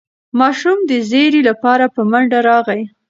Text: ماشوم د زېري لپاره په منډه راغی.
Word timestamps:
ماشوم 0.39 0.79
د 0.89 0.91
زېري 1.09 1.41
لپاره 1.49 1.85
په 1.95 2.01
منډه 2.11 2.39
راغی. 2.49 2.81